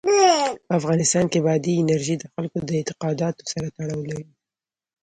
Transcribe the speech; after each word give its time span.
په 0.67 0.73
افغانستان 0.79 1.25
کې 1.31 1.39
بادي 1.45 1.73
انرژي 1.77 2.15
د 2.19 2.23
خلکو 2.33 2.57
د 2.67 2.69
اعتقاداتو 2.79 3.41
سره 3.51 3.67
تړاو 3.75 3.99
لري. 4.09 4.27